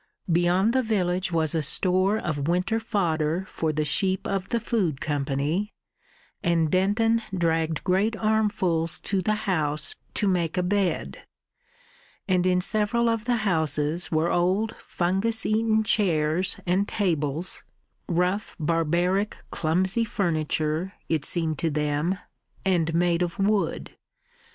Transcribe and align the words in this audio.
Beyond 0.31 0.73
the 0.73 0.81
village 0.81 1.31
was 1.31 1.53
a 1.53 1.61
store 1.61 2.17
of 2.17 2.47
winter 2.47 2.79
fodder 2.79 3.45
for 3.47 3.71
the 3.71 3.85
sheep 3.85 4.25
of 4.25 4.47
the 4.47 4.59
Food 4.59 4.99
Company, 4.99 5.75
and 6.41 6.71
Denton 6.71 7.21
dragged 7.31 7.83
great 7.83 8.15
armfuls 8.15 8.97
to 9.01 9.21
the 9.21 9.35
house 9.45 9.93
to 10.15 10.27
make 10.27 10.57
a 10.57 10.63
bed; 10.63 11.19
and 12.27 12.47
in 12.47 12.61
several 12.61 13.09
of 13.09 13.25
the 13.25 13.35
houses 13.45 14.11
were 14.11 14.31
old 14.31 14.75
fungus 14.77 15.45
eaten 15.45 15.83
chairs 15.83 16.57
and 16.65 16.87
tables 16.87 17.61
rough, 18.09 18.55
barbaric, 18.59 19.37
clumsy 19.51 20.03
furniture, 20.03 20.93
it 21.09 21.25
seemed 21.25 21.59
to 21.59 21.69
them, 21.69 22.17
and 22.65 22.95
made 22.95 23.21
of 23.21 23.37
wood. 23.37 23.91